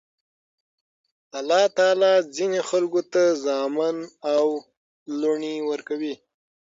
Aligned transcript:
الله 1.39 1.63
تعالی 1.77 2.13
ځيني 2.35 2.59
خلکو 2.69 3.01
ته 3.13 3.23
زامن 3.45 3.97
او 4.33 4.45
لوڼي 5.19 5.55
ورکوي. 5.69 6.13